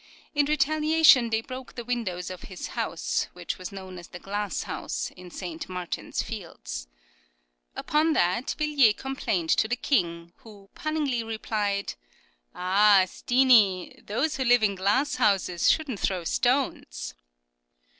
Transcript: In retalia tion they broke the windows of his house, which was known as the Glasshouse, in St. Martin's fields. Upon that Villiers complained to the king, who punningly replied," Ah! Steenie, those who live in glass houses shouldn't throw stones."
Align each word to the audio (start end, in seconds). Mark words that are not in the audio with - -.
In 0.33 0.47
retalia 0.47 1.05
tion 1.05 1.29
they 1.29 1.41
broke 1.41 1.75
the 1.75 1.85
windows 1.85 2.31
of 2.31 2.41
his 2.45 2.69
house, 2.69 3.27
which 3.33 3.59
was 3.59 3.71
known 3.71 3.99
as 3.99 4.07
the 4.07 4.17
Glasshouse, 4.17 5.11
in 5.11 5.29
St. 5.29 5.69
Martin's 5.69 6.23
fields. 6.23 6.87
Upon 7.75 8.13
that 8.13 8.55
Villiers 8.57 8.95
complained 8.97 9.51
to 9.51 9.67
the 9.67 9.75
king, 9.75 10.33
who 10.37 10.71
punningly 10.73 11.23
replied," 11.23 11.93
Ah! 12.55 13.03
Steenie, 13.05 14.01
those 14.03 14.37
who 14.37 14.43
live 14.43 14.63
in 14.63 14.73
glass 14.73 15.17
houses 15.17 15.69
shouldn't 15.69 15.99
throw 15.99 16.23
stones." 16.23 17.13